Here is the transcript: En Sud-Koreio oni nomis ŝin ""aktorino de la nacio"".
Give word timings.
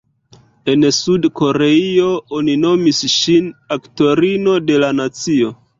En 0.71 0.85
Sud-Koreio 0.99 2.09
oni 2.39 2.57
nomis 2.65 3.05
ŝin 3.21 3.55
""aktorino 3.79 4.61
de 4.71 4.83
la 4.85 4.95
nacio"". 5.03 5.59